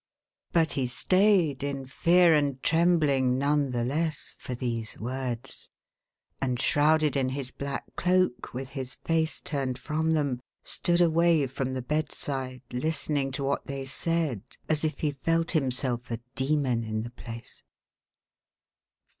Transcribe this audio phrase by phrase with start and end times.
[0.51, 5.69] But he stayed, in fear and trembling none the less for these words;
[6.41, 11.75] and, shrouded in his black cloak with his face turned from them, stood away from
[11.75, 17.03] the bedside, listening to what they said, as if he felt himself a demon in
[17.03, 17.61] the place.